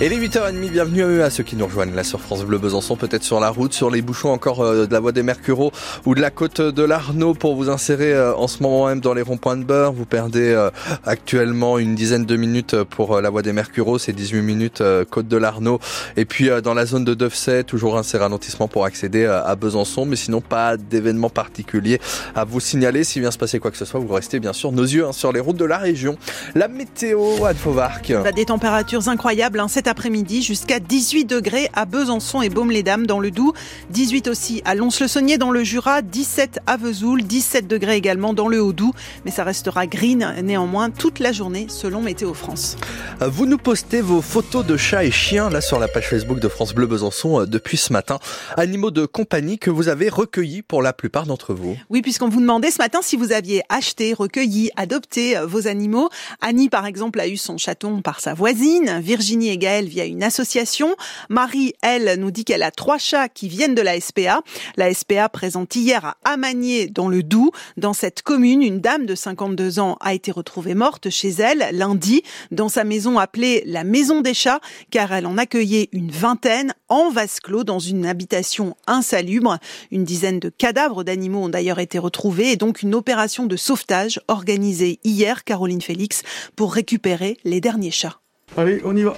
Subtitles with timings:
[0.00, 3.24] Et les 8h30, bienvenue à ceux qui nous rejoignent là sur France Bleu Besançon, peut-être
[3.24, 5.72] sur la route, sur les bouchons encore euh, de la voie des Mercureaux
[6.06, 9.12] ou de la côte de l'Arnaud pour vous insérer euh, en ce moment même dans
[9.12, 9.92] les ronds-points de beurre.
[9.92, 10.70] Vous perdez euh,
[11.04, 15.36] actuellement une dizaine de minutes pour la voie des Mercureaux, c'est 18 minutes côte de
[15.36, 15.80] l'Arnaud.
[16.16, 20.14] Et puis dans la zone de Devset, toujours un ralentissement pour accéder à Besançon, mais
[20.14, 22.00] sinon pas d'événement particulier
[22.36, 23.02] à vous signaler.
[23.02, 25.12] S'il vient se passer quoi que ce soit, vous restez bien sûr nos yeux hein,
[25.12, 26.16] sur les routes de la région.
[26.54, 28.12] La météo, à Fauvarc.
[28.36, 33.54] Des températures incroyables hein, après-midi jusqu'à 18 degrés à Besançon et Baume-les-Dames dans le Doubs,
[33.90, 38.62] 18 aussi à Lons-le-Saunier dans le Jura, 17 à Vesoul, 17 degrés également dans le
[38.62, 42.76] Haut-Doubs, mais ça restera green néanmoins toute la journée selon Météo France.
[43.20, 46.48] Vous nous postez vos photos de chats et chiens là sur la page Facebook de
[46.48, 48.18] France Bleu Besançon euh, depuis ce matin,
[48.56, 51.76] animaux de compagnie que vous avez recueillis pour la plupart d'entre vous.
[51.90, 56.08] Oui, puisqu'on vous demandait ce matin si vous aviez acheté, recueilli, adopté euh, vos animaux.
[56.40, 60.22] Annie par exemple a eu son chaton par sa voisine, Virginie et Gaël via une
[60.22, 60.96] association.
[61.28, 64.42] Marie, elle, nous dit qu'elle a trois chats qui viennent de la SPA.
[64.76, 67.52] La SPA présente hier à Amagné, dans le Doubs.
[67.76, 72.22] Dans cette commune, une dame de 52 ans a été retrouvée morte chez elle lundi
[72.50, 77.10] dans sa maison appelée la Maison des Chats, car elle en accueillait une vingtaine en
[77.10, 79.58] vase clos dans une habitation insalubre.
[79.90, 84.20] Une dizaine de cadavres d'animaux ont d'ailleurs été retrouvés et donc une opération de sauvetage
[84.28, 86.22] organisée hier, Caroline Félix,
[86.56, 88.20] pour récupérer les derniers chats.
[88.56, 89.16] Allez, on y va.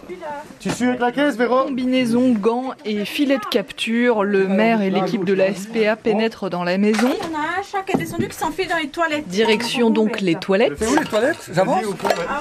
[0.59, 4.91] Tu suis avec la caisse, Véro Combinaison, gants et filet de capture, le maire et
[4.91, 7.09] l'équipe de la SPA pénètrent dans la maison.
[7.11, 9.29] Il y en a un chat qui est descendu qui s'enfuit dans les toilettes.
[9.29, 10.75] Direction donc les toilettes.
[10.79, 11.51] C'est où les toilettes?
[11.55, 11.85] J'avance
[12.29, 12.41] Ah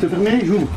[0.00, 0.68] C'est fermé, j'ouvre.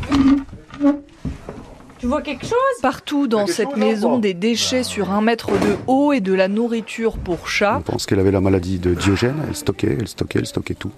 [1.98, 2.52] Tu vois quelque chose?
[2.80, 7.16] Partout dans cette maison, des déchets sur un mètre de haut et de la nourriture
[7.16, 7.78] pour chats.
[7.78, 10.92] On pense qu'elle avait la maladie de Diogène, elle stockait, elle stockait, elle stockait tout.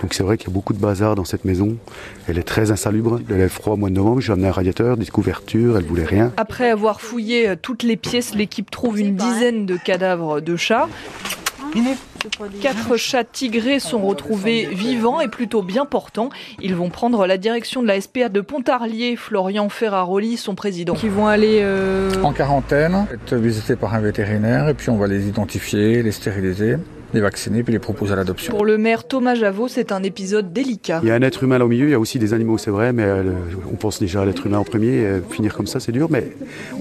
[0.00, 1.76] Donc c'est vrai qu'il y a beaucoup de bazar dans cette maison.
[2.28, 4.96] Elle est très insalubre, elle est froid au mois de novembre, j'ai amené un radiateur,
[4.96, 6.32] des couvertures, elle voulait rien.
[6.38, 10.88] Après avoir fouillé toutes les pièces, l'équipe trouve une dizaine de cadavres de chats.
[12.60, 16.30] Quatre chats tigrés sont retrouvés vivants et plutôt bien portants.
[16.60, 19.16] Ils vont prendre la direction de la SPA de Pontarlier.
[19.16, 20.94] Florian Ferraroli, son président.
[20.94, 25.06] Qui vont aller euh, en quarantaine, être visités par un vétérinaire et puis on va
[25.06, 26.76] les identifier, les stériliser
[27.14, 28.52] les vacciner puis les proposer à l'adoption.
[28.52, 31.00] Pour le maire Thomas Javot, c'est un épisode délicat.
[31.02, 32.58] Il y a un être humain là au milieu, il y a aussi des animaux,
[32.58, 33.32] c'est vrai, mais euh,
[33.72, 35.04] on pense déjà à l'être humain en premier.
[35.04, 36.32] Euh, finir comme ça, c'est dur, mais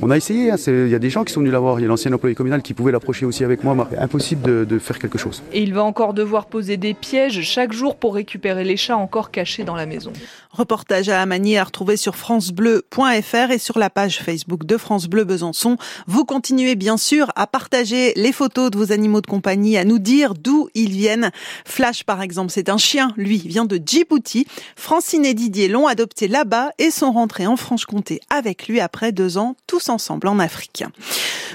[0.01, 0.51] on a essayé.
[0.51, 1.79] Hein, il y a des gens qui sont venus la voir.
[1.79, 3.87] Il y a l'ancien employé communal qui pouvait l'approcher aussi avec moi.
[3.99, 5.43] Impossible de, de, faire quelque chose.
[5.53, 9.31] Et il va encore devoir poser des pièges chaque jour pour récupérer les chats encore
[9.31, 10.11] cachés dans la maison.
[10.51, 15.23] Reportage à Amani à retrouver sur francebleu.fr et sur la page Facebook de France Bleu
[15.23, 15.77] Besançon.
[16.07, 19.99] Vous continuez bien sûr à partager les photos de vos animaux de compagnie, à nous
[19.99, 21.31] dire d'où ils viennent.
[21.65, 24.47] Flash par exemple, c'est un chien, lui, vient de Djibouti.
[24.75, 29.37] Francine et Didier l'ont adopté là-bas et sont rentrés en Franche-Comté avec lui après deux
[29.37, 30.83] ans, tous ensemble en Afrique.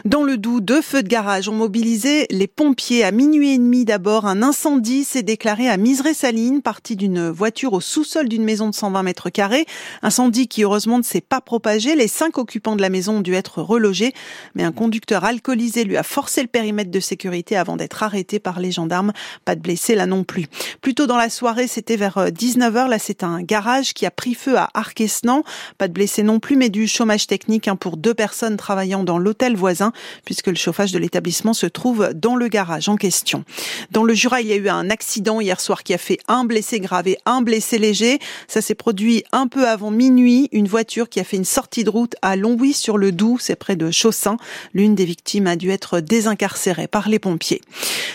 [0.04, 3.04] Dans le Doubs, deux feux de garage ont mobilisé les pompiers.
[3.04, 7.80] À minuit et demi d'abord, un incendie s'est déclaré à Miseré-Saline, parti d'une voiture au
[7.80, 9.66] sous-sol d'une maison de 120 mètres carrés.
[10.02, 11.94] Incendie qui heureusement ne s'est pas propagé.
[11.94, 14.12] Les cinq occupants de la maison ont dû être relogés,
[14.54, 18.51] mais un conducteur alcoolisé lui a forcé le périmètre de sécurité avant d'être arrêté par
[18.60, 19.12] les gendarmes.
[19.44, 20.46] Pas de blessés là non plus.
[20.80, 22.86] Plus tôt dans la soirée, c'était vers 19h.
[22.86, 25.42] Euh, là, c'est un garage qui a pris feu à Arquesnan.
[25.78, 29.18] Pas de blessés non plus, mais du chômage technique hein, pour deux personnes travaillant dans
[29.18, 29.92] l'hôtel voisin,
[30.24, 33.44] puisque le chauffage de l'établissement se trouve dans le garage en question.
[33.91, 36.44] Dans le Jura, il y a eu un accident hier soir qui a fait un
[36.44, 38.18] blessé grave et un blessé léger.
[38.48, 40.48] Ça s'est produit un peu avant minuit.
[40.52, 43.56] Une voiture qui a fait une sortie de route à Longwy sur le Doubs, c'est
[43.56, 44.36] près de Chaussin.
[44.74, 47.60] L'une des victimes a dû être désincarcérée par les pompiers.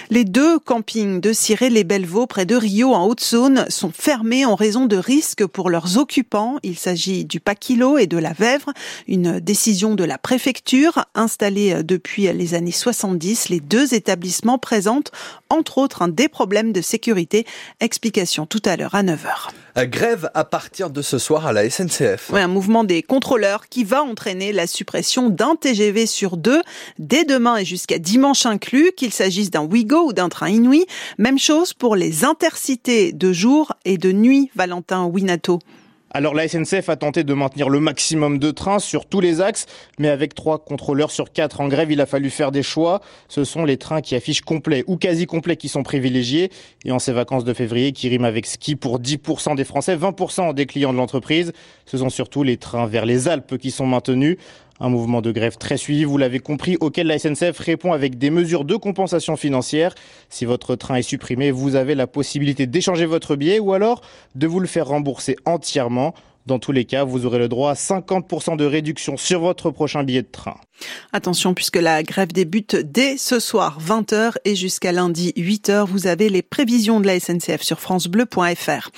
[0.10, 4.98] Les deux campings de Ciré-les-Bellevaux, près de Rio, en Haute-Saône, sont fermés en raison de
[4.98, 6.58] risques pour leurs occupants.
[6.64, 8.74] Il s'agit du Paquilo et de la Vèvre,
[9.08, 11.06] une décision de la préfecture.
[11.16, 15.12] Installée depuis les années 70, les deux établissements présentent,
[15.50, 17.46] entre autres, des problèmes de sécurité.
[17.80, 19.88] Explication tout à l'heure à 9h.
[19.88, 22.32] Grève à partir de ce soir à la SNCF.
[22.34, 26.62] Oui, un mouvement des contrôleurs qui va entraîner la suppression d'un TGV sur deux
[26.98, 30.86] dès demain et jusqu'à dimanche inclus, qu'il s'agisse d'un Ouigo ou d'un train Inouï.
[31.18, 35.60] Même chose pour les intercités de jour et de nuit, Valentin Winato.
[36.10, 39.66] Alors la SNCF a tenté de maintenir le maximum de trains sur tous les axes,
[40.00, 43.02] mais avec trois contrôleurs sur quatre en grève, il a fallu faire des choix.
[43.28, 46.50] Ce sont les trains qui affichent complet ou quasi complet qui sont privilégiés.
[46.86, 50.54] Et en ces vacances de février qui riment avec ski pour 10% des Français, 20%
[50.54, 51.52] des clients de l'entreprise,
[51.86, 54.38] ce sont surtout les trains vers les Alpes qui sont maintenus.
[54.80, 58.30] Un mouvement de grève très suivi, vous l'avez compris, auquel la SNCF répond avec des
[58.30, 59.96] mesures de compensation financière.
[60.30, 64.02] Si votre train est supprimé, vous avez la possibilité d'échanger votre billet ou alors
[64.36, 66.14] de vous le faire rembourser entièrement.
[66.46, 70.04] Dans tous les cas, vous aurez le droit à 50% de réduction sur votre prochain
[70.04, 70.56] billet de train.
[71.14, 75.86] Attention puisque la grève débute dès ce soir 20h et jusqu'à lundi 8h.
[75.88, 78.90] Vous avez les prévisions de la SNCF sur francebleu.fr.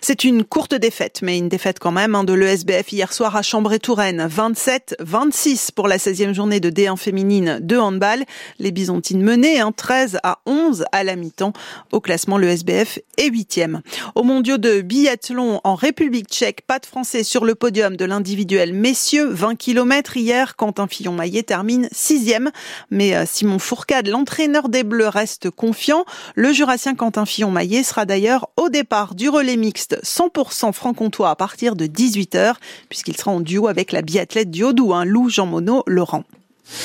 [0.00, 3.42] C'est une courte défaite, mais une défaite quand même hein, de l'ESBF hier soir à
[3.42, 4.26] Chambray-Touraine.
[4.26, 8.24] 27-26 pour la 16e journée de D1 féminine de handball.
[8.58, 11.52] Les Byzantines menées 13 hein, à 11 à la mi-temps.
[11.92, 13.80] Au classement, l'ESBF est 8e.
[14.14, 18.72] Au mondiaux de biathlon en République tchèque, pas de Français sur le podium de l'individuel
[18.72, 19.28] messieurs.
[19.28, 22.50] 20 km hier, Quentin Fillon-Maillet termine sixième.
[22.90, 26.04] Mais euh, Simon Fourcade, l'entraîneur des Bleus, reste confiant.
[26.34, 31.76] Le Jurassien Quentin Fillon-Maillet sera d'ailleurs au départ du relais mixte 100% franc-comtois à partir
[31.76, 32.54] de 18h,
[32.88, 36.24] puisqu'il sera en duo avec la biathlète du hein, Lou Jean Monod Laurent.